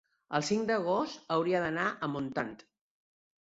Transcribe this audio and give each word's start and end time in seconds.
El 0.37 0.45
cinc 0.45 0.63
d'agost 0.71 1.35
hauria 1.35 1.61
d'anar 1.67 1.85
a 1.93 2.11
Montant. 2.15 2.51